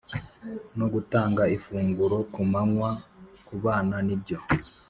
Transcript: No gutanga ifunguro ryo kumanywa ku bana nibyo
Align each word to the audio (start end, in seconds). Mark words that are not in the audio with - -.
No 0.77 0.85
gutanga 0.93 1.41
ifunguro 1.55 2.15
ryo 2.21 2.29
kumanywa 2.33 2.89
ku 3.47 3.53
bana 3.63 3.95
nibyo 4.05 4.37